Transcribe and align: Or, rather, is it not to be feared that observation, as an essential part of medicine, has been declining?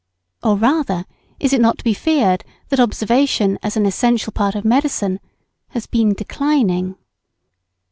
Or, 0.41 0.57
rather, 0.57 1.05
is 1.39 1.53
it 1.53 1.61
not 1.61 1.77
to 1.77 1.83
be 1.83 1.93
feared 1.93 2.43
that 2.69 2.79
observation, 2.79 3.59
as 3.61 3.77
an 3.77 3.85
essential 3.85 4.33
part 4.33 4.55
of 4.55 4.65
medicine, 4.65 5.19
has 5.67 5.85
been 5.85 6.15
declining? 6.15 6.95